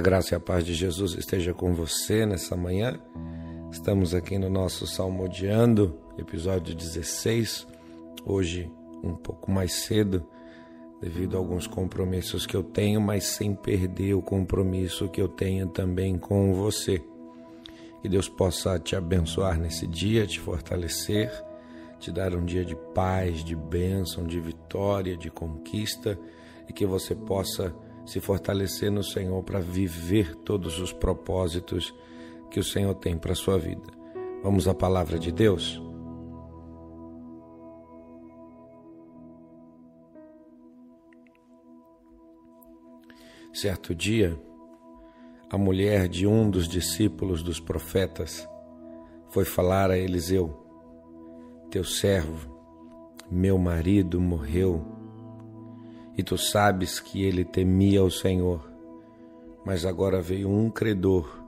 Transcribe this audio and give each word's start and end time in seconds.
A 0.00 0.02
graça 0.02 0.34
e 0.34 0.34
a 0.34 0.40
paz 0.40 0.64
de 0.64 0.72
Jesus 0.72 1.12
esteja 1.12 1.52
com 1.52 1.74
você 1.74 2.24
nessa 2.24 2.56
manhã. 2.56 2.98
Estamos 3.70 4.14
aqui 4.14 4.38
no 4.38 4.48
nosso 4.48 4.86
Salmodiando, 4.86 5.94
episódio 6.16 6.74
16. 6.74 7.66
Hoje, 8.24 8.72
um 9.04 9.14
pouco 9.14 9.50
mais 9.50 9.74
cedo, 9.74 10.26
devido 11.02 11.36
a 11.36 11.38
alguns 11.38 11.66
compromissos 11.66 12.46
que 12.46 12.56
eu 12.56 12.62
tenho, 12.62 12.98
mas 12.98 13.24
sem 13.24 13.54
perder 13.54 14.14
o 14.14 14.22
compromisso 14.22 15.06
que 15.06 15.20
eu 15.20 15.28
tenho 15.28 15.66
também 15.66 16.16
com 16.16 16.54
você. 16.54 17.04
Que 18.00 18.08
Deus 18.08 18.26
possa 18.26 18.78
te 18.78 18.96
abençoar 18.96 19.60
nesse 19.60 19.86
dia, 19.86 20.26
te 20.26 20.40
fortalecer, 20.40 21.30
te 21.98 22.10
dar 22.10 22.34
um 22.34 22.46
dia 22.46 22.64
de 22.64 22.74
paz, 22.94 23.44
de 23.44 23.54
bênção, 23.54 24.24
de 24.24 24.40
vitória, 24.40 25.14
de 25.14 25.30
conquista 25.30 26.18
e 26.66 26.72
que 26.72 26.86
você 26.86 27.14
possa 27.14 27.76
se 28.10 28.18
fortalecer 28.18 28.90
no 28.90 29.04
Senhor 29.04 29.40
para 29.44 29.60
viver 29.60 30.34
todos 30.34 30.80
os 30.80 30.92
propósitos 30.92 31.94
que 32.50 32.58
o 32.58 32.64
Senhor 32.64 32.92
tem 32.96 33.16
para 33.16 33.30
a 33.32 33.36
sua 33.36 33.56
vida. 33.56 33.86
Vamos 34.42 34.66
à 34.66 34.74
palavra 34.74 35.16
de 35.16 35.30
Deus? 35.30 35.80
Certo 43.52 43.94
dia, 43.94 44.36
a 45.48 45.56
mulher 45.56 46.08
de 46.08 46.26
um 46.26 46.50
dos 46.50 46.66
discípulos 46.66 47.44
dos 47.44 47.60
profetas 47.60 48.48
foi 49.28 49.44
falar 49.44 49.88
a 49.88 49.96
Eliseu: 49.96 50.66
Teu 51.70 51.84
servo, 51.84 52.58
meu 53.30 53.56
marido, 53.56 54.20
morreu, 54.20 54.84
e 56.20 56.22
tu 56.22 56.36
sabes 56.36 57.00
que 57.00 57.24
ele 57.24 57.46
temia 57.46 58.04
o 58.04 58.10
Senhor, 58.10 58.70
mas 59.64 59.86
agora 59.86 60.20
veio 60.20 60.50
um 60.50 60.68
credor 60.68 61.42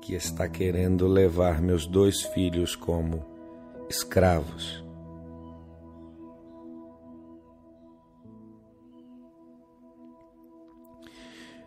que 0.00 0.14
está 0.14 0.48
querendo 0.48 1.08
levar 1.08 1.60
meus 1.60 1.88
dois 1.88 2.22
filhos 2.22 2.76
como 2.76 3.24
escravos. 3.90 4.84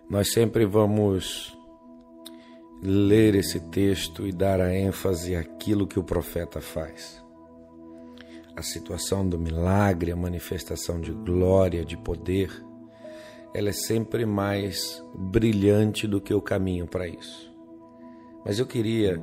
Nós 0.09 0.31
sempre 0.31 0.65
vamos 0.65 1.53
ler 2.81 3.35
esse 3.35 3.59
texto 3.59 4.25
e 4.25 4.31
dar 4.31 4.61
a 4.61 4.73
ênfase 4.73 5.35
àquilo 5.35 5.85
que 5.85 5.99
o 5.99 6.05
profeta 6.05 6.61
faz. 6.61 7.21
A 8.59 8.61
situação 8.61 9.25
do 9.25 9.39
milagre, 9.39 10.11
a 10.11 10.17
manifestação 10.17 10.99
de 10.99 11.13
glória, 11.13 11.85
de 11.85 11.95
poder, 11.95 12.51
ela 13.53 13.69
é 13.69 13.71
sempre 13.71 14.25
mais 14.25 15.01
brilhante 15.15 16.05
do 16.05 16.19
que 16.19 16.33
o 16.33 16.41
caminho 16.41 16.85
para 16.85 17.07
isso. 17.07 17.49
Mas 18.43 18.59
eu 18.59 18.65
queria, 18.65 19.17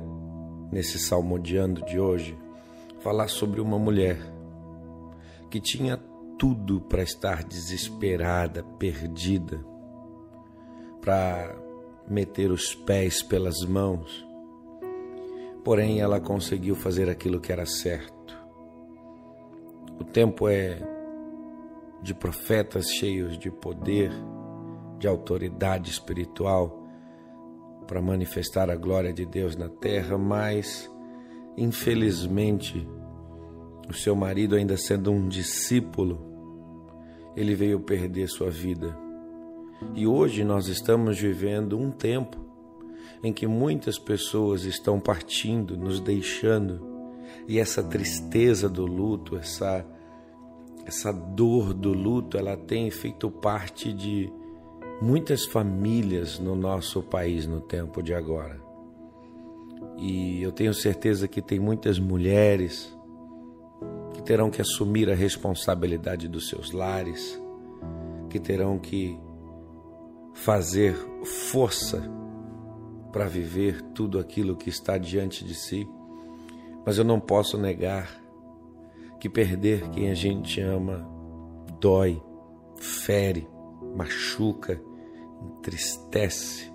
nesse 0.71 0.97
salmodiando 0.97 1.85
de 1.85 1.99
hoje, 1.99 2.35
falar 3.01 3.27
sobre 3.27 3.61
uma 3.61 3.77
mulher 3.77 4.17
que 5.51 5.61
tinha 5.61 5.97
tudo 6.39 6.81
para 6.81 7.03
estar 7.03 7.43
desesperada, 7.43 8.63
perdida, 8.79 9.63
para 10.99 11.55
meter 12.09 12.49
os 12.49 12.73
pés 12.73 13.21
pelas 13.21 13.63
mãos, 13.63 14.27
porém 15.63 16.01
ela 16.01 16.19
conseguiu 16.19 16.73
fazer 16.73 17.07
aquilo 17.07 17.39
que 17.39 17.51
era 17.51 17.67
certo. 17.67 18.16
O 19.99 20.03
tempo 20.03 20.47
é 20.47 20.77
de 22.01 22.13
profetas 22.13 22.89
cheios 22.89 23.37
de 23.37 23.49
poder, 23.49 24.11
de 24.99 25.07
autoridade 25.07 25.89
espiritual 25.89 26.83
para 27.87 28.01
manifestar 28.01 28.69
a 28.69 28.75
glória 28.75 29.13
de 29.13 29.25
Deus 29.25 29.55
na 29.55 29.69
terra, 29.69 30.17
mas 30.17 30.89
infelizmente 31.57 32.87
o 33.89 33.93
seu 33.93 34.15
marido, 34.15 34.55
ainda 34.55 34.75
sendo 34.75 35.11
um 35.11 35.27
discípulo, 35.27 36.19
ele 37.35 37.55
veio 37.55 37.79
perder 37.79 38.27
sua 38.27 38.49
vida. 38.49 38.97
E 39.95 40.05
hoje 40.05 40.43
nós 40.43 40.67
estamos 40.67 41.19
vivendo 41.19 41.77
um 41.77 41.89
tempo 41.89 42.37
em 43.23 43.31
que 43.31 43.47
muitas 43.47 43.97
pessoas 43.97 44.63
estão 44.63 44.99
partindo, 44.99 45.77
nos 45.77 45.99
deixando, 45.99 46.96
e 47.47 47.59
essa 47.59 47.83
tristeza 47.83 48.67
do 48.69 48.85
luto, 48.85 49.37
essa 49.37 49.85
essa 50.85 51.11
dor 51.11 51.73
do 51.73 51.91
luto, 51.91 52.37
ela 52.37 52.55
tem 52.55 52.89
feito 52.89 53.29
parte 53.29 53.91
de 53.91 54.31
muitas 55.01 55.45
famílias 55.45 56.39
no 56.39 56.55
nosso 56.55 57.03
país 57.03 57.45
no 57.45 57.59
tempo 57.59 58.01
de 58.01 58.13
agora. 58.13 58.57
E 59.97 60.41
eu 60.41 60.51
tenho 60.51 60.73
certeza 60.73 61.27
que 61.27 61.41
tem 61.41 61.59
muitas 61.59 61.99
mulheres 61.99 62.95
que 64.13 64.23
terão 64.23 64.49
que 64.49 64.61
assumir 64.61 65.09
a 65.09 65.15
responsabilidade 65.15 66.27
dos 66.27 66.47
seus 66.47 66.71
lares, 66.71 67.37
que 68.29 68.39
terão 68.39 68.79
que 68.79 69.19
fazer 70.33 70.95
força 71.51 72.01
para 73.11 73.25
viver 73.25 73.81
tudo 73.93 74.19
aquilo 74.19 74.55
que 74.55 74.69
está 74.69 74.97
diante 74.97 75.43
de 75.43 75.53
si, 75.53 75.87
mas 76.87 76.97
eu 76.97 77.03
não 77.03 77.19
posso 77.19 77.57
negar 77.57 78.17
que 79.19 79.27
perder 79.27 79.89
quem 79.89 80.09
a 80.09 80.13
gente 80.13 80.61
ama 80.61 81.05
dói, 81.81 82.23
fere, 82.77 83.45
machuca, 83.93 84.81
entristece. 85.57 86.71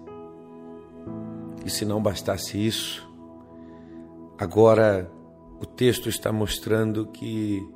E 1.65 1.71
se 1.71 1.87
não 1.87 2.03
bastasse 2.03 2.62
isso, 2.62 3.11
agora 4.37 5.11
o 5.59 5.65
texto 5.65 6.11
está 6.11 6.31
mostrando 6.31 7.06
que 7.06 7.67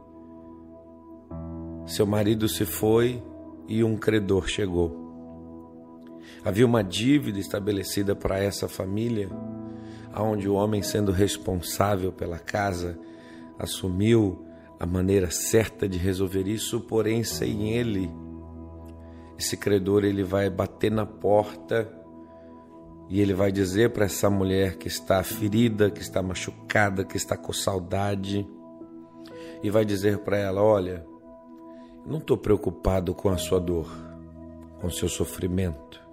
seu 1.87 2.07
marido 2.07 2.51
se 2.51 2.67
foi 2.67 3.23
e 3.67 3.83
um 3.83 3.97
credor 3.97 4.47
chegou. 4.47 4.95
Havia 6.45 6.67
uma 6.67 6.85
dívida 6.85 7.39
estabelecida 7.39 8.15
para 8.15 8.39
essa 8.39 8.69
família, 8.69 9.31
onde 10.22 10.49
o 10.49 10.54
homem, 10.54 10.82
sendo 10.82 11.12
responsável 11.12 12.12
pela 12.12 12.38
casa, 12.38 12.99
assumiu 13.59 14.44
a 14.78 14.87
maneira 14.87 15.31
certa 15.31 15.88
de 15.88 15.99
resolver 15.99 16.47
isso, 16.47 16.81
porém 16.81 17.25
sem 17.25 17.71
ele. 17.72 18.10
Esse 19.38 19.56
credor 19.56 20.04
ele 20.04 20.22
vai 20.22 20.49
bater 20.49 20.91
na 20.91 21.04
porta 21.04 21.91
e 23.09 23.21
ele 23.21 23.34
vai 23.34 23.53
dizer 23.53 23.91
para 23.91 24.06
essa 24.06 24.28
mulher 24.28 24.77
que 24.77 24.88
está 24.88 25.22
ferida, 25.22 25.91
que 25.91 26.00
está 26.00 26.22
machucada, 26.22 27.04
que 27.04 27.16
está 27.16 27.37
com 27.37 27.53
saudade, 27.53 28.47
e 29.62 29.71
vai 29.71 29.84
dizer 29.84 30.19
para 30.19 30.38
ela: 30.38 30.62
Olha, 30.62 31.06
não 32.04 32.19
estou 32.19 32.37
preocupado 32.37 33.15
com 33.15 33.28
a 33.28 33.37
sua 33.37 33.60
dor, 33.60 33.91
com 34.81 34.88
o 34.88 34.93
seu 34.93 35.09
sofrimento 35.09 36.06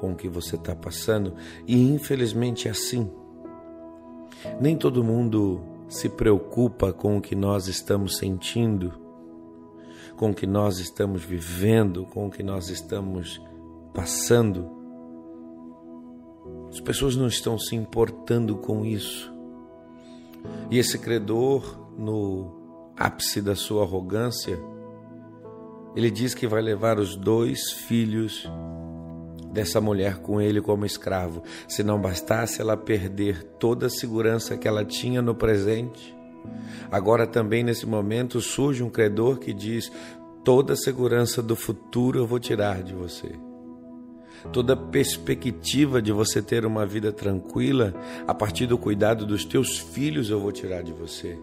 com 0.00 0.12
o 0.12 0.16
que 0.16 0.28
você 0.28 0.56
está 0.56 0.74
passando, 0.74 1.34
e 1.66 1.92
infelizmente 1.92 2.66
é 2.66 2.70
assim. 2.70 3.10
Nem 4.60 4.76
todo 4.76 5.04
mundo 5.04 5.60
se 5.88 6.08
preocupa 6.08 6.92
com 6.92 7.18
o 7.18 7.20
que 7.20 7.34
nós 7.34 7.66
estamos 7.66 8.16
sentindo, 8.16 8.92
com 10.16 10.30
o 10.30 10.34
que 10.34 10.46
nós 10.46 10.78
estamos 10.78 11.22
vivendo, 11.24 12.06
com 12.06 12.26
o 12.26 12.30
que 12.30 12.42
nós 12.42 12.68
estamos 12.68 13.40
passando. 13.92 14.70
As 16.70 16.80
pessoas 16.80 17.16
não 17.16 17.26
estão 17.26 17.58
se 17.58 17.74
importando 17.74 18.56
com 18.56 18.84
isso. 18.84 19.32
E 20.70 20.78
esse 20.78 20.98
credor, 20.98 21.78
no 21.98 22.92
ápice 22.96 23.42
da 23.42 23.56
sua 23.56 23.82
arrogância, 23.82 24.58
ele 25.96 26.10
diz 26.10 26.34
que 26.34 26.46
vai 26.46 26.62
levar 26.62 26.98
os 26.98 27.16
dois 27.16 27.72
filhos 27.72 28.48
dessa 29.52 29.80
mulher 29.80 30.18
com 30.18 30.40
ele 30.40 30.60
como 30.60 30.86
escravo. 30.86 31.42
Se 31.68 31.82
não 31.82 32.00
bastasse 32.00 32.60
ela 32.60 32.76
perder 32.76 33.42
toda 33.58 33.86
a 33.86 33.90
segurança 33.90 34.56
que 34.56 34.68
ela 34.68 34.84
tinha 34.84 35.20
no 35.20 35.34
presente, 35.34 36.16
agora 36.90 37.26
também 37.26 37.62
nesse 37.62 37.86
momento 37.86 38.40
surge 38.40 38.82
um 38.82 38.90
credor 38.90 39.38
que 39.38 39.52
diz: 39.52 39.90
toda 40.44 40.74
a 40.74 40.76
segurança 40.76 41.42
do 41.42 41.56
futuro 41.56 42.18
eu 42.18 42.26
vou 42.26 42.38
tirar 42.38 42.82
de 42.82 42.94
você. 42.94 43.32
Toda 44.52 44.72
a 44.72 44.76
perspectiva 44.76 46.00
de 46.00 46.12
você 46.12 46.40
ter 46.40 46.64
uma 46.64 46.86
vida 46.86 47.12
tranquila 47.12 47.92
a 48.26 48.34
partir 48.34 48.66
do 48.66 48.78
cuidado 48.78 49.26
dos 49.26 49.44
teus 49.44 49.78
filhos 49.78 50.30
eu 50.30 50.40
vou 50.40 50.50
tirar 50.50 50.82
de 50.82 50.92
você. 50.92 51.38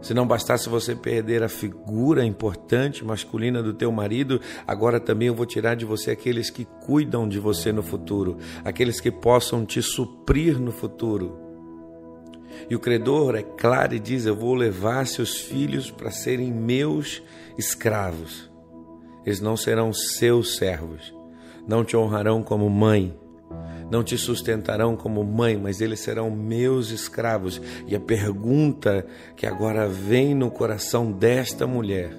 Se 0.00 0.14
não 0.14 0.26
bastasse 0.26 0.68
você 0.68 0.94
perder 0.94 1.42
a 1.42 1.48
figura 1.48 2.24
importante 2.24 3.04
masculina 3.04 3.62
do 3.62 3.74
teu 3.74 3.90
marido, 3.90 4.40
agora 4.66 5.00
também 5.00 5.28
eu 5.28 5.34
vou 5.34 5.46
tirar 5.46 5.74
de 5.74 5.84
você 5.84 6.10
aqueles 6.10 6.50
que 6.50 6.64
cuidam 6.64 7.28
de 7.28 7.38
você 7.38 7.72
no 7.72 7.82
futuro, 7.82 8.36
aqueles 8.64 9.00
que 9.00 9.10
possam 9.10 9.64
te 9.64 9.82
suprir 9.82 10.60
no 10.60 10.70
futuro. 10.70 11.46
E 12.70 12.74
o 12.74 12.80
credor 12.80 13.34
é 13.34 13.42
claro 13.42 13.94
e 13.94 13.98
diz: 13.98 14.26
Eu 14.26 14.36
vou 14.36 14.54
levar 14.54 15.06
seus 15.06 15.36
filhos 15.36 15.90
para 15.90 16.10
serem 16.10 16.52
meus 16.52 17.22
escravos. 17.58 18.50
Eles 19.24 19.40
não 19.40 19.56
serão 19.56 19.92
seus 19.92 20.56
servos. 20.56 21.14
não 21.66 21.84
te 21.84 21.96
honrarão 21.96 22.44
como 22.44 22.70
mãe, 22.70 23.12
não 23.90 24.02
te 24.02 24.18
sustentarão 24.18 24.96
como 24.96 25.22
mãe, 25.24 25.56
mas 25.56 25.80
eles 25.80 26.00
serão 26.00 26.30
meus 26.30 26.90
escravos. 26.90 27.60
E 27.86 27.94
a 27.94 28.00
pergunta 28.00 29.06
que 29.36 29.46
agora 29.46 29.88
vem 29.88 30.34
no 30.34 30.50
coração 30.50 31.10
desta 31.12 31.66
mulher, 31.66 32.10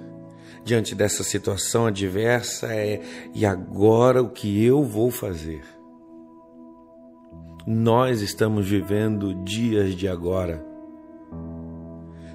diante 0.64 0.96
dessa 0.96 1.24
situação 1.24 1.86
adversa, 1.86 2.74
é: 2.74 3.02
e 3.34 3.46
agora 3.46 4.22
o 4.22 4.30
que 4.30 4.64
eu 4.64 4.84
vou 4.84 5.12
fazer? 5.12 5.64
Nós 7.66 8.22
estamos 8.22 8.66
vivendo 8.66 9.44
dias 9.44 9.94
de 9.94 10.08
agora. 10.08 10.77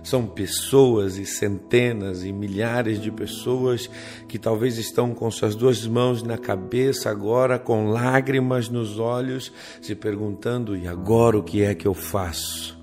São 0.02 0.26
pessoas 0.26 1.16
e 1.16 1.24
centenas 1.24 2.24
e 2.24 2.32
milhares 2.32 3.00
de 3.00 3.10
pessoas 3.10 3.88
que 4.28 4.38
talvez 4.38 4.76
estão 4.76 5.14
com 5.14 5.30
suas 5.30 5.54
duas 5.54 5.86
mãos 5.86 6.22
na 6.22 6.36
cabeça 6.36 7.08
agora, 7.08 7.58
com 7.58 7.90
lágrimas 7.90 8.68
nos 8.68 8.98
olhos, 8.98 9.52
se 9.80 9.94
perguntando: 9.94 10.76
e 10.76 10.88
agora 10.88 11.38
o 11.38 11.42
que 11.42 11.62
é 11.62 11.74
que 11.74 11.86
eu 11.86 11.94
faço? 11.94 12.80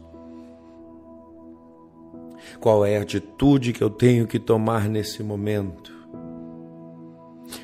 Qual 2.59 2.85
é 2.85 2.97
a 2.97 3.01
atitude 3.01 3.73
que 3.73 3.83
eu 3.83 3.89
tenho 3.89 4.27
que 4.27 4.39
tomar 4.39 4.89
nesse 4.89 5.23
momento? 5.23 5.99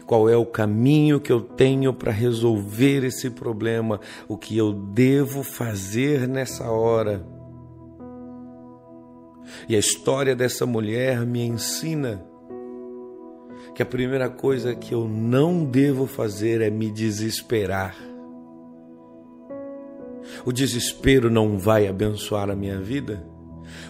Qual 0.06 0.30
é 0.30 0.38
o 0.38 0.46
caminho 0.46 1.20
que 1.20 1.32
eu 1.32 1.42
tenho 1.42 1.94
para 1.94 2.12
resolver 2.12 3.04
esse 3.04 3.30
problema? 3.30 4.00
O 4.28 4.38
que 4.38 4.58
eu 4.58 4.74
devo 4.74 5.44
fazer 5.44 6.28
nessa 6.28 6.70
hora? 6.70 7.35
E 9.68 9.76
a 9.76 9.80
história 9.80 10.36
dessa 10.36 10.66
mulher 10.66 11.26
me 11.26 11.42
ensina 11.42 12.24
que 13.74 13.84
a 13.84 13.86
primeira 13.86 14.30
coisa 14.30 14.74
que 14.74 14.94
eu 14.94 15.08
não 15.08 15.66
devo 15.66 16.08
fazer 16.08 16.62
é 16.62 16.70
me 16.70 16.90
desesperar. 16.90 17.96
O 20.46 20.52
desespero 20.52 21.30
não 21.30 21.58
vai 21.58 21.88
abençoar 21.88 22.50
a 22.50 22.56
minha 22.56 22.80
vida. 22.80 23.24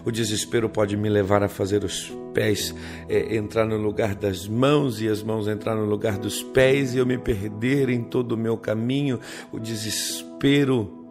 O 0.04 0.12
desespero 0.12 0.70
pode 0.70 0.96
me 0.98 1.10
levar 1.10 1.44
a 1.44 1.50
fazer 1.50 1.84
os 1.84 2.12
pés 2.34 2.74
é, 3.08 3.36
entrar 3.36 3.66
no 3.66 3.78
lugar 3.78 4.16
das 4.16 4.48
mãos 4.48 5.02
e 5.02 5.08
as 5.08 5.22
mãos 5.22 5.48
entrar 5.48 5.76
no 5.76 5.86
lugar 5.86 6.18
dos 6.18 6.42
pés 6.42 6.94
e 6.94 6.98
eu 6.98 7.06
me 7.06 7.18
perder 7.18 7.90
em 7.90 8.04
todo 8.04 8.34
o 8.34 8.38
meu 8.38 8.58
caminho. 8.58 9.20
O 9.52 9.60
desespero 9.60 11.05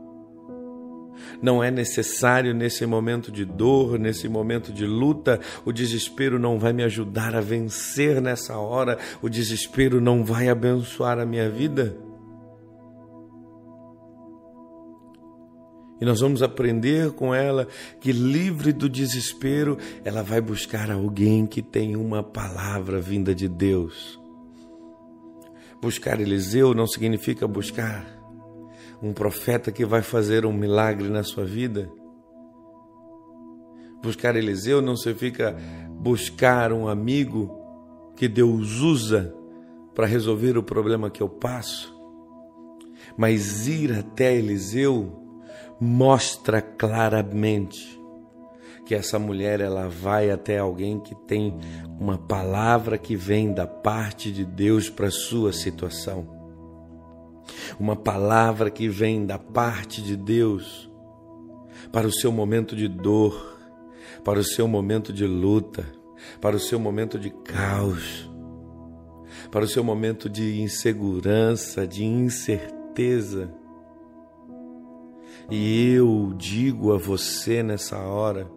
não 1.43 1.63
é 1.63 1.71
necessário 1.71 2.55
nesse 2.55 2.85
momento 2.87 3.31
de 3.31 3.45
dor, 3.45 3.99
nesse 3.99 4.29
momento 4.29 4.73
de 4.73 4.87
luta. 4.87 5.41
O 5.65 5.73
desespero 5.73 6.39
não 6.39 6.59
vai 6.59 6.73
me 6.73 6.83
ajudar 6.83 7.35
a 7.35 7.41
vencer 7.41 8.21
nessa 8.21 8.57
hora, 8.57 8.99
o 9.23 9.29
desespero 9.29 10.01
não 10.01 10.25
vai 10.25 10.49
abençoar 10.49 11.19
a 11.19 11.27
minha 11.27 11.49
vida. 11.51 11.97
E 16.01 16.05
nós 16.05 16.21
vamos 16.21 16.43
aprender 16.43 17.13
com 17.13 17.35
ela 17.35 17.69
que, 18.01 18.13
livre 18.13 18.73
do 18.73 18.89
desespero, 18.89 19.79
ela 20.05 20.23
vai 20.23 20.41
buscar 20.41 20.91
alguém 20.91 21.47
que 21.47 21.63
tem 21.63 21.97
uma 21.97 22.23
palavra 22.23 23.01
vinda 23.01 23.35
de 23.35 23.49
Deus. 23.49 24.21
Buscar 25.81 26.21
Eliseu 26.21 26.75
não 26.75 26.87
significa 26.87 27.47
buscar 27.47 28.24
um 29.05 29.13
profeta 29.13 29.71
que 29.71 29.85
vai 29.85 30.01
fazer 30.01 30.47
um 30.47 30.53
milagre 30.53 31.11
na 31.11 31.23
sua 31.23 31.45
vida. 31.45 31.91
Buscar 34.03 34.35
Eliseu 34.35 34.81
não 34.81 34.97
significa 34.97 35.55
buscar 35.91 36.73
um 36.73 36.89
amigo 36.89 37.55
que 38.17 38.27
Deus 38.27 38.81
usa 38.81 39.35
para 39.95 40.07
resolver 40.07 40.57
o 40.57 40.63
problema 40.63 41.11
que 41.11 41.23
eu 41.23 41.29
passo, 41.29 41.95
mas 43.15 43.69
ir 43.69 43.93
até 43.93 44.35
Eliseu 44.35 45.23
mostra 45.79 46.63
claramente 46.63 48.01
que 48.87 48.95
essa 48.95 49.19
mulher 49.19 49.61
ela 49.61 49.87
vai 49.87 50.31
até 50.31 50.59
alguém 50.59 50.99
que 50.99 51.15
tem 51.27 51.59
uma 52.01 52.17
palavra 52.17 52.97
que 52.97 53.17
vem 53.17 53.53
da 53.53 53.67
parte 53.67 54.33
de 54.33 54.47
Deus 54.47 54.89
para 54.89 55.11
sua 55.11 55.53
situação 55.53 56.44
uma 57.79 57.97
palavra 57.97 58.71
que 58.71 58.89
vem 58.89 59.27
da 59.27 59.39
parte 59.39 60.03
de 60.03 60.17
Deus 60.17 60.91
para 61.93 62.07
o 62.07 62.13
seu 62.13 62.33
momento 62.33 62.75
de 62.75 62.89
dor, 62.89 63.59
para 64.25 64.39
o 64.39 64.45
seu 64.45 64.67
momento 64.67 65.13
de 65.13 65.27
luta, 65.27 65.87
para 66.41 66.57
o 66.57 66.61
seu 66.61 66.79
momento 66.79 67.19
de 67.19 67.31
caos, 67.31 68.31
para 69.51 69.65
o 69.65 69.69
seu 69.69 69.85
momento 69.85 70.29
de 70.29 70.61
insegurança, 70.61 71.87
de 71.87 72.05
incerteza. 72.05 73.53
E 75.51 75.93
eu 75.93 76.33
digo 76.37 76.93
a 76.93 76.99
você 76.99 77.63
nessa 77.63 77.99
hora 77.99 78.51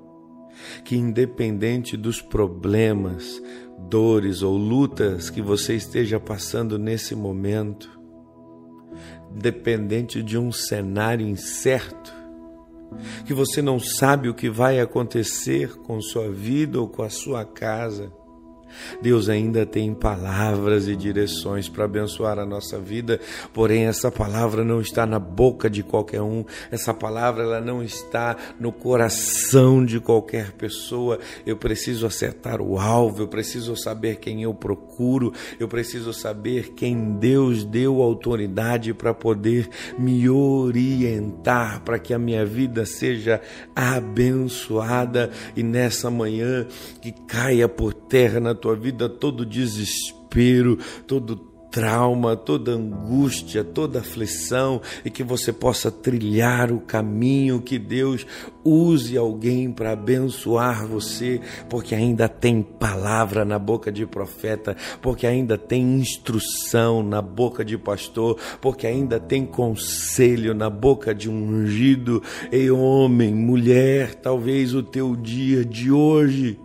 que, 0.84 0.96
independente 0.96 1.98
dos 1.98 2.22
problemas, 2.22 3.42
dores 3.78 4.42
ou 4.42 4.58
lutas 4.58 5.30
que 5.30 5.42
você 5.42 5.76
esteja 5.76 6.20
passando 6.20 6.80
nesse 6.80 7.14
momento, 7.14 7.97
dependente 9.32 10.22
de 10.24 10.38
um 10.38 10.52
cenário 10.52 11.28
incerto, 11.28 12.14
que 13.26 13.34
você 13.34 13.62
não 13.62 13.80
sabe 13.80 14.30
o 14.30 14.34
que 14.34 14.50
vai 14.50 14.80
acontecer 14.80 15.76
com 15.78 16.02
sua 16.02 16.30
vida 16.30 16.80
ou 16.80 16.88
com 16.88 17.04
a 17.04 17.10
sua 17.10 17.46
casa. 17.46 18.12
Deus 19.02 19.30
ainda 19.30 19.66
tem 19.66 19.94
palavras 19.94 20.88
e 20.88 20.96
direções 20.96 21.70
para 21.70 21.86
abençoar 21.86 22.40
a 22.40 22.46
nossa 22.46 22.80
vida, 22.80 23.20
porém 23.54 23.86
essa 23.86 24.12
palavra 24.12 24.64
não 24.64 24.82
está 24.82 25.06
na 25.06 25.20
boca 25.20 25.70
de 25.70 25.84
qualquer 25.84 26.22
um, 26.22 26.44
essa 26.72 26.94
palavra 26.94 27.44
ela 27.44 27.62
não 27.62 27.84
está 27.84 28.36
no 28.60 28.72
coração 28.72 29.86
de 29.86 30.00
qualquer 30.00 30.52
pessoa. 30.54 31.20
Eu 31.46 31.58
preciso 31.58 32.06
acertar 32.06 32.62
o 32.62 32.80
alvo, 32.80 33.24
eu 33.24 33.28
preciso 33.28 33.76
saber 33.76 34.18
quem 34.18 34.44
eu 34.44 34.54
procuro, 34.54 35.34
eu 35.60 35.68
preciso 35.68 36.14
saber 36.14 36.74
quem 36.74 37.18
Deus 37.18 37.64
deu 37.64 38.02
autoridade 38.02 38.94
para 38.94 39.14
poder 39.14 39.70
me 39.98 40.30
orientar 40.30 41.82
para 41.84 42.00
que 42.00 42.14
a 42.14 42.20
minha 42.20 42.46
vida 42.46 42.86
seja 42.86 43.42
abençoada 43.76 45.32
e 45.56 45.64
nessa 45.64 46.10
manhã 46.10 46.66
que 47.02 47.12
caia 47.12 47.68
por 47.68 47.94
terra 47.94 48.40
na 48.40 48.54
tua 48.54 48.67
vida 48.76 49.08
todo 49.08 49.46
desespero, 49.46 50.78
todo 51.06 51.58
trauma, 51.78 52.36
toda 52.36 52.72
angústia, 52.72 53.64
toda 53.64 54.00
aflição 54.00 54.82
e 55.04 55.10
que 55.10 55.24
você 55.24 55.52
possa 55.54 55.92
trilhar 55.92 56.72
o 56.72 56.80
caminho 56.80 57.62
que 57.62 57.78
Deus 57.78 58.26
use 58.64 59.18
alguém 59.18 59.72
para 59.72 59.92
abençoar 59.92 60.88
você, 60.88 61.40
porque 61.70 61.96
ainda 61.96 62.28
tem 62.28 62.62
palavra 62.62 63.46
na 63.46 63.60
boca 63.60 63.92
de 63.92 64.06
profeta, 64.06 64.76
porque 65.02 65.28
ainda 65.28 65.58
tem 65.58 66.00
instrução 66.00 67.04
na 67.04 67.22
boca 67.22 67.64
de 67.64 67.78
pastor, 67.78 68.38
porque 68.60 68.88
ainda 68.88 69.20
tem 69.20 69.46
conselho 69.46 70.54
na 70.54 70.70
boca 70.70 71.14
de 71.14 71.30
um 71.30 71.62
ungido. 71.62 72.22
Ei, 72.52 72.70
homem, 72.72 73.34
mulher, 73.34 74.16
talvez 74.16 74.74
o 74.74 74.84
teu 74.84 75.16
dia 75.16 75.64
de 75.64 75.92
hoje 75.92 76.60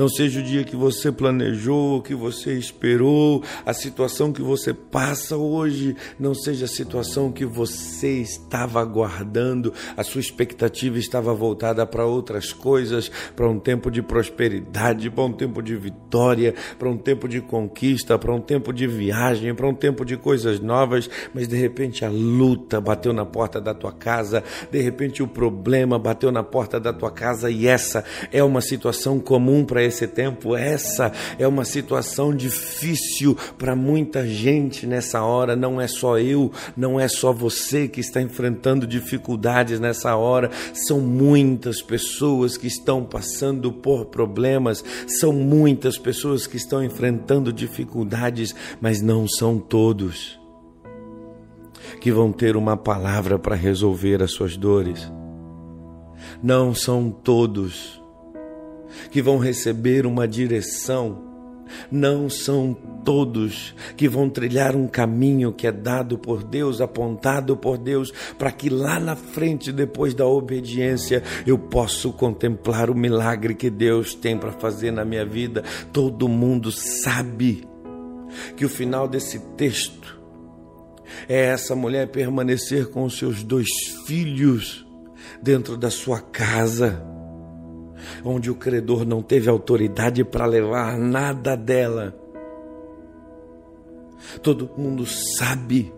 não 0.00 0.08
seja 0.08 0.40
o 0.40 0.42
dia 0.42 0.64
que 0.64 0.74
você 0.74 1.12
planejou, 1.12 2.00
que 2.00 2.14
você 2.14 2.54
esperou, 2.54 3.44
a 3.66 3.74
situação 3.74 4.32
que 4.32 4.40
você 4.40 4.72
passa 4.72 5.36
hoje, 5.36 5.94
não 6.18 6.34
seja 6.34 6.64
a 6.64 6.68
situação 6.68 7.30
que 7.30 7.44
você 7.44 8.12
estava 8.12 8.80
aguardando, 8.80 9.74
a 9.94 10.02
sua 10.02 10.22
expectativa 10.22 10.98
estava 10.98 11.34
voltada 11.34 11.84
para 11.84 12.06
outras 12.06 12.50
coisas, 12.50 13.10
para 13.36 13.46
um 13.46 13.58
tempo 13.60 13.90
de 13.90 14.00
prosperidade, 14.00 15.10
para 15.10 15.24
um 15.24 15.34
tempo 15.34 15.60
de 15.60 15.76
vitória, 15.76 16.54
para 16.78 16.88
um 16.88 16.96
tempo 16.96 17.28
de 17.28 17.42
conquista, 17.42 18.18
para 18.18 18.34
um 18.34 18.40
tempo 18.40 18.72
de 18.72 18.86
viagem, 18.86 19.54
para 19.54 19.68
um 19.68 19.74
tempo 19.74 20.02
de 20.02 20.16
coisas 20.16 20.60
novas, 20.60 21.10
mas 21.34 21.46
de 21.46 21.56
repente 21.56 22.06
a 22.06 22.08
luta 22.08 22.80
bateu 22.80 23.12
na 23.12 23.26
porta 23.26 23.60
da 23.60 23.74
tua 23.74 23.92
casa, 23.92 24.42
de 24.70 24.80
repente 24.80 25.22
o 25.22 25.28
problema 25.28 25.98
bateu 25.98 26.32
na 26.32 26.42
porta 26.42 26.80
da 26.80 26.90
tua 26.90 27.10
casa. 27.10 27.50
E 27.50 27.66
essa 27.66 28.02
é 28.32 28.42
uma 28.42 28.62
situação 28.62 29.20
comum 29.20 29.62
para 29.62 29.89
para 29.90 29.96
esse 29.96 30.06
tempo. 30.06 30.56
Essa 30.56 31.12
é 31.38 31.46
uma 31.46 31.64
situação 31.64 32.34
difícil 32.34 33.36
para 33.58 33.74
muita 33.74 34.26
gente 34.26 34.86
nessa 34.86 35.22
hora. 35.22 35.56
Não 35.56 35.80
é 35.80 35.88
só 35.88 36.18
eu, 36.18 36.52
não 36.76 36.98
é 36.98 37.08
só 37.08 37.32
você 37.32 37.88
que 37.88 38.00
está 38.00 38.22
enfrentando 38.22 38.86
dificuldades 38.86 39.80
nessa 39.80 40.16
hora. 40.16 40.50
São 40.72 41.00
muitas 41.00 41.82
pessoas 41.82 42.56
que 42.56 42.68
estão 42.68 43.04
passando 43.04 43.72
por 43.72 44.06
problemas, 44.06 44.84
são 45.06 45.32
muitas 45.32 45.98
pessoas 45.98 46.46
que 46.46 46.56
estão 46.56 46.82
enfrentando 46.82 47.52
dificuldades, 47.52 48.54
mas 48.80 49.02
não 49.02 49.26
são 49.28 49.58
todos 49.58 50.38
que 52.00 52.12
vão 52.12 52.32
ter 52.32 52.56
uma 52.56 52.76
palavra 52.76 53.38
para 53.38 53.56
resolver 53.56 54.22
as 54.22 54.30
suas 54.30 54.56
dores. 54.56 55.10
Não 56.42 56.74
são 56.74 57.10
todos 57.10 57.99
que 59.10 59.22
vão 59.22 59.38
receber 59.38 60.06
uma 60.06 60.26
direção 60.26 61.30
Não 61.90 62.28
são 62.28 62.74
todos 63.04 63.74
que 63.96 64.08
vão 64.08 64.28
trilhar 64.28 64.76
um 64.76 64.86
caminho 64.86 65.52
que 65.52 65.66
é 65.66 65.72
dado 65.72 66.18
por 66.18 66.42
Deus, 66.42 66.80
apontado 66.80 67.56
por 67.56 67.78
Deus, 67.78 68.12
para 68.38 68.52
que 68.52 68.68
lá 68.68 68.98
na 68.98 69.16
frente, 69.16 69.72
depois 69.72 70.14
da 70.14 70.26
obediência, 70.26 71.22
eu 71.46 71.58
possa 71.58 72.08
contemplar 72.10 72.90
o 72.90 72.94
milagre 72.94 73.54
que 73.54 73.70
Deus 73.70 74.14
tem 74.14 74.36
para 74.36 74.52
fazer 74.52 74.90
na 74.90 75.04
minha 75.04 75.24
vida. 75.24 75.62
Todo 75.92 76.28
mundo 76.28 76.70
sabe 76.70 77.64
que 78.56 78.64
o 78.64 78.68
final 78.68 79.08
desse 79.08 79.38
texto 79.56 80.20
é 81.28 81.46
essa 81.46 81.74
mulher 81.74 82.08
permanecer 82.08 82.88
com 82.88 83.08
seus 83.10 83.42
dois 83.42 83.68
filhos 84.06 84.86
dentro 85.42 85.76
da 85.76 85.90
sua 85.90 86.20
casa 86.20 87.09
onde 88.24 88.50
o 88.50 88.54
credor 88.54 89.04
não 89.04 89.22
teve 89.22 89.48
autoridade 89.48 90.24
para 90.24 90.46
levar 90.46 90.98
nada 90.98 91.56
dela. 91.56 92.14
Todo 94.42 94.70
mundo 94.76 95.06
sabe 95.06 95.92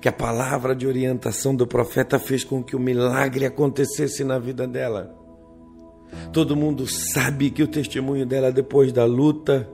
que 0.00 0.08
a 0.08 0.12
palavra 0.12 0.74
de 0.74 0.86
orientação 0.86 1.54
do 1.54 1.66
profeta 1.66 2.18
fez 2.18 2.44
com 2.44 2.62
que 2.62 2.76
o 2.76 2.80
milagre 2.80 3.46
acontecesse 3.46 4.24
na 4.24 4.38
vida 4.38 4.66
dela. 4.66 5.14
Todo 6.32 6.56
mundo 6.56 6.86
sabe 6.86 7.50
que 7.50 7.62
o 7.62 7.68
testemunho 7.68 8.26
dela 8.26 8.50
depois 8.50 8.92
da 8.92 9.04
luta, 9.04 9.68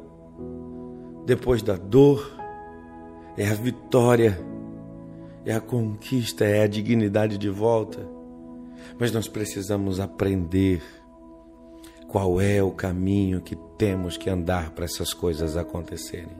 depois 1.25 1.63
da 1.63 1.77
dor, 1.77 2.33
é 3.37 3.49
a 3.49 3.55
vitória, 3.55 4.39
é 5.45 5.55
a 5.55 5.61
conquista, 5.61 6.45
é 6.45 6.63
a 6.63 6.67
dignidade 6.67 7.39
de 7.39 7.49
volta. 7.49 8.07
Mas 8.99 9.13
nós 9.13 9.29
precisamos 9.29 10.01
aprender 10.01 10.83
qual 12.15 12.41
é 12.41 12.63
o 12.63 12.71
caminho 12.71 13.41
que 13.41 13.57
temos 13.77 14.17
que 14.17 14.31
andar 14.31 14.71
para 14.71 14.85
essas 14.85 15.13
coisas 15.13 15.57
acontecerem. 15.57 16.37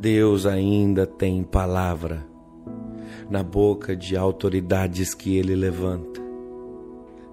Deus 0.00 0.46
ainda 0.46 1.06
tem 1.06 1.44
palavra 1.44 2.26
na 3.30 3.44
boca 3.44 3.94
de 3.94 4.16
autoridades 4.16 5.14
que 5.14 5.36
ele 5.36 5.54
levanta. 5.54 6.20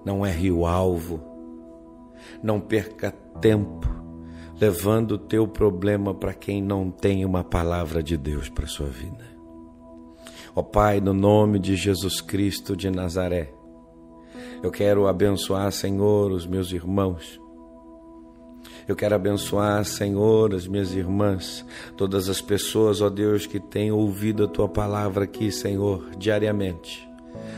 Não 0.04 0.24
é 0.24 0.30
rio 0.30 0.64
alvo. 0.64 1.20
Não 2.40 2.60
perca 2.60 3.10
tempo 3.40 3.88
levando 4.60 5.12
o 5.12 5.18
teu 5.18 5.48
problema 5.48 6.14
para 6.14 6.32
quem 6.32 6.62
não 6.62 6.92
tem 6.92 7.24
uma 7.24 7.42
palavra 7.42 8.04
de 8.04 8.16
Deus 8.16 8.48
para 8.48 8.68
sua 8.68 8.86
vida. 8.86 9.24
Ó 10.54 10.62
Pai, 10.62 11.00
no 11.00 11.12
nome 11.12 11.58
de 11.58 11.74
Jesus 11.74 12.20
Cristo 12.20 12.76
de 12.76 12.88
Nazaré, 12.88 13.52
eu 14.62 14.70
quero 14.70 15.06
abençoar, 15.06 15.72
Senhor, 15.72 16.30
os 16.30 16.46
meus 16.46 16.70
irmãos. 16.72 17.40
Eu 18.86 18.94
quero 18.94 19.14
abençoar, 19.14 19.84
Senhor, 19.84 20.54
as 20.54 20.66
minhas 20.66 20.94
irmãs, 20.94 21.64
todas 21.96 22.28
as 22.28 22.40
pessoas, 22.40 23.00
ó 23.00 23.08
Deus, 23.08 23.46
que 23.46 23.58
têm 23.58 23.90
ouvido 23.90 24.44
a 24.44 24.48
tua 24.48 24.68
palavra 24.68 25.24
aqui, 25.24 25.50
Senhor, 25.50 26.10
diariamente. 26.18 27.08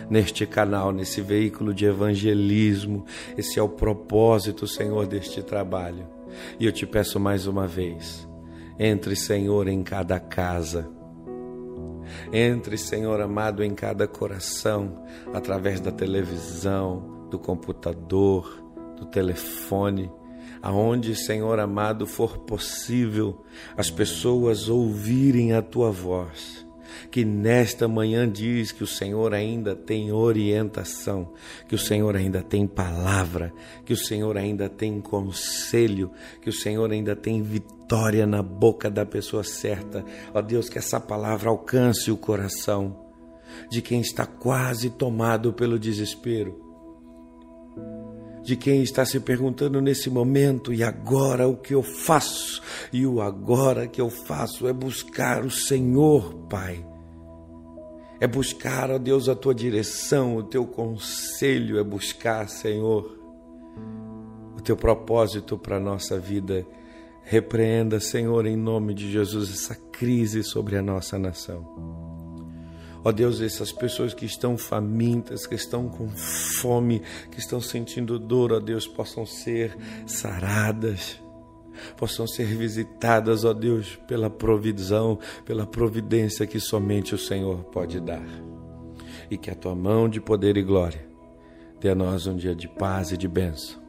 Neste 0.08 0.46
canal, 0.46 0.92
nesse 0.92 1.20
veículo 1.20 1.72
de 1.74 1.86
evangelismo, 1.86 3.04
esse 3.36 3.58
é 3.58 3.62
o 3.62 3.68
propósito, 3.68 4.66
Senhor, 4.66 5.06
deste 5.06 5.42
trabalho. 5.42 6.06
E 6.60 6.66
eu 6.66 6.72
te 6.72 6.86
peço 6.86 7.18
mais 7.18 7.46
uma 7.46 7.66
vez: 7.66 8.28
entre, 8.78 9.16
Senhor, 9.16 9.66
em 9.66 9.82
cada 9.82 10.20
casa 10.20 11.01
entre, 12.32 12.76
Senhor 12.76 13.20
amado, 13.20 13.62
em 13.62 13.74
cada 13.74 14.06
coração, 14.06 15.04
através 15.32 15.80
da 15.80 15.90
televisão, 15.90 17.26
do 17.30 17.38
computador, 17.38 18.62
do 18.96 19.06
telefone, 19.06 20.10
aonde, 20.60 21.14
Senhor 21.14 21.58
amado, 21.58 22.06
for 22.06 22.38
possível 22.38 23.42
as 23.76 23.90
pessoas 23.90 24.68
ouvirem 24.68 25.52
a 25.52 25.62
tua 25.62 25.90
voz 25.90 26.61
que 27.10 27.24
nesta 27.24 27.88
manhã 27.88 28.30
diz 28.30 28.72
que 28.72 28.82
o 28.82 28.86
Senhor 28.86 29.34
ainda 29.34 29.74
tem 29.74 30.12
orientação, 30.12 31.32
que 31.68 31.74
o 31.74 31.78
Senhor 31.78 32.16
ainda 32.16 32.42
tem 32.42 32.66
palavra, 32.66 33.52
que 33.84 33.92
o 33.92 33.96
Senhor 33.96 34.36
ainda 34.36 34.68
tem 34.68 35.00
conselho, 35.00 36.10
que 36.40 36.48
o 36.48 36.52
Senhor 36.52 36.90
ainda 36.90 37.14
tem 37.14 37.42
vitória 37.42 38.26
na 38.26 38.42
boca 38.42 38.90
da 38.90 39.04
pessoa 39.04 39.44
certa. 39.44 40.04
Ó 40.32 40.40
Deus, 40.40 40.68
que 40.68 40.78
essa 40.78 41.00
palavra 41.00 41.50
alcance 41.50 42.10
o 42.10 42.16
coração 42.16 42.96
de 43.70 43.82
quem 43.82 44.00
está 44.00 44.24
quase 44.24 44.90
tomado 44.90 45.52
pelo 45.52 45.78
desespero 45.78 46.72
de 48.42 48.56
quem 48.56 48.82
está 48.82 49.04
se 49.04 49.20
perguntando 49.20 49.80
nesse 49.80 50.10
momento, 50.10 50.72
e 50.72 50.82
agora 50.82 51.46
o 51.46 51.56
que 51.56 51.74
eu 51.74 51.82
faço? 51.82 52.60
E 52.92 53.06
o 53.06 53.20
agora 53.20 53.86
que 53.86 54.00
eu 54.00 54.10
faço 54.10 54.66
é 54.66 54.72
buscar 54.72 55.44
o 55.44 55.50
Senhor, 55.50 56.34
Pai 56.48 56.91
é 58.22 58.26
buscar, 58.28 58.88
ó 58.88 58.98
Deus, 58.98 59.28
a 59.28 59.34
tua 59.34 59.52
direção, 59.52 60.36
o 60.36 60.44
teu 60.44 60.64
conselho, 60.64 61.76
é 61.76 61.82
buscar, 61.82 62.48
Senhor, 62.48 63.18
o 64.56 64.60
teu 64.62 64.76
propósito 64.76 65.58
para 65.58 65.78
a 65.78 65.80
nossa 65.80 66.20
vida. 66.20 66.64
Repreenda, 67.24 67.98
Senhor, 67.98 68.46
em 68.46 68.56
nome 68.56 68.94
de 68.94 69.10
Jesus, 69.10 69.50
essa 69.50 69.74
crise 69.74 70.44
sobre 70.44 70.76
a 70.76 70.82
nossa 70.82 71.18
nação. 71.18 71.66
Ó 73.02 73.10
Deus, 73.10 73.40
essas 73.40 73.72
pessoas 73.72 74.14
que 74.14 74.24
estão 74.24 74.56
famintas, 74.56 75.44
que 75.44 75.56
estão 75.56 75.88
com 75.88 76.08
fome, 76.08 77.02
que 77.28 77.40
estão 77.40 77.60
sentindo 77.60 78.20
dor, 78.20 78.52
ó 78.52 78.60
Deus, 78.60 78.86
possam 78.86 79.26
ser 79.26 79.76
saradas 80.06 81.20
possam 81.96 82.26
ser 82.26 82.46
visitadas, 82.46 83.44
ó 83.44 83.52
Deus, 83.52 83.96
pela 84.06 84.28
provisão, 84.28 85.18
pela 85.44 85.66
providência 85.66 86.46
que 86.46 86.60
somente 86.60 87.14
o 87.14 87.18
Senhor 87.18 87.64
pode 87.64 88.00
dar. 88.00 88.26
E 89.30 89.36
que 89.36 89.50
a 89.50 89.54
tua 89.54 89.74
mão 89.74 90.08
de 90.08 90.20
poder 90.20 90.56
e 90.56 90.62
glória 90.62 91.06
dê 91.80 91.90
a 91.90 91.94
nós 91.94 92.26
um 92.26 92.36
dia 92.36 92.54
de 92.54 92.68
paz 92.68 93.10
e 93.10 93.16
de 93.16 93.26
bênção, 93.26 93.80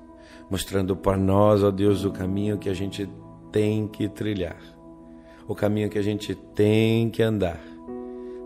mostrando 0.50 0.96
para 0.96 1.18
nós, 1.18 1.64
ó 1.64 1.70
Deus, 1.70 2.04
o 2.04 2.12
caminho 2.12 2.58
que 2.58 2.70
a 2.70 2.74
gente 2.74 3.10
tem 3.52 3.88
que 3.88 4.10
trilhar, 4.10 4.58
o 5.48 5.54
caminho 5.54 5.90
que 5.90 6.00
a 6.00 6.02
gente 6.02 6.34
tem 6.34 7.10
que 7.10 7.22
andar, 7.22 7.62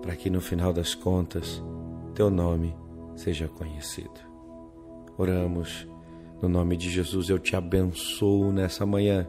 para 0.01 0.15
que 0.15 0.29
no 0.29 0.41
final 0.41 0.73
das 0.73 0.93
contas 0.93 1.63
teu 2.13 2.29
nome 2.29 2.75
seja 3.15 3.47
conhecido. 3.47 4.19
Oramos 5.17 5.87
no 6.41 6.47
nome 6.47 6.77
de 6.77 6.89
Jesus, 6.89 7.29
eu 7.29 7.39
te 7.39 7.55
abençoo 7.55 8.51
nessa 8.51 8.85
manhã. 8.85 9.27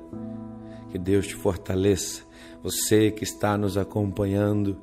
Que 0.91 0.99
Deus 0.99 1.27
te 1.27 1.35
fortaleça. 1.35 2.23
Você 2.63 3.11
que 3.11 3.25
está 3.25 3.57
nos 3.57 3.79
acompanhando 3.79 4.79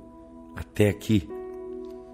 até 0.56 0.90
aqui, 0.90 1.30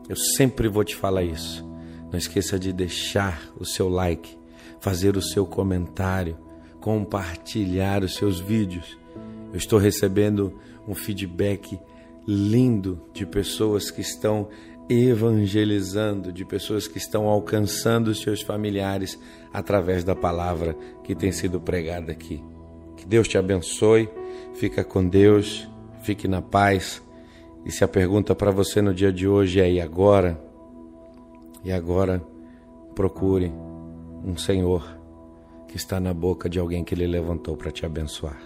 eu 0.10 0.16
sempre 0.16 0.68
vou 0.68 0.84
te 0.84 0.96
falar 0.96 1.24
isso. 1.24 1.66
Não 2.12 2.18
esqueça 2.18 2.60
de 2.60 2.74
deixar 2.74 3.42
o 3.58 3.66
seu 3.66 3.88
like, 3.88 4.38
fazer 4.80 5.16
o 5.16 5.22
seu 5.22 5.46
comentário, 5.46 6.38
compartilhar 6.82 8.04
os 8.04 8.16
seus 8.16 8.40
vídeos. 8.40 8.98
Eu 9.54 9.58
estou 9.58 9.80
recebendo 9.80 10.60
um 10.88 10.94
feedback 10.94 11.80
lindo 12.28 13.02
de 13.14 13.26
pessoas 13.26 13.90
que 13.90 14.02
estão 14.02 14.50
evangelizando, 14.92 16.32
de 16.32 16.44
pessoas 16.44 16.88
que 16.88 16.98
estão 16.98 17.28
alcançando 17.28 18.10
os 18.10 18.22
seus 18.22 18.42
familiares 18.42 19.18
através 19.54 20.04
da 20.04 20.16
palavra 20.16 20.76
que 21.04 21.16
tem 21.16 21.32
sido 21.32 21.60
pregada 21.62 22.12
aqui. 22.12 22.44
Que 22.98 23.06
Deus 23.06 23.28
te 23.28 23.38
abençoe, 23.38 24.10
fica 24.54 24.84
com 24.84 25.08
Deus, 25.08 25.68
fique 26.02 26.28
na 26.28 26.42
paz. 26.42 27.02
E 27.66 27.72
se 27.72 27.84
a 27.84 27.88
pergunta 27.88 28.36
para 28.36 28.52
você 28.52 28.82
no 28.82 28.94
dia 28.94 29.12
de 29.12 29.28
hoje 29.28 29.62
é 29.62 29.72
e 29.72 29.80
agora? 29.80 30.40
E 31.64 31.72
agora 31.72 32.22
procure 32.94 33.52
um 34.26 34.36
Senhor 34.36 35.00
que 35.68 35.78
está 35.78 36.00
na 36.00 36.14
boca 36.14 36.50
de 36.50 36.60
alguém 36.60 36.84
que 36.84 36.94
ele 36.94 37.08
levantou 37.08 37.56
para 37.56 37.72
te 37.72 37.86
abençoar. 37.86 38.42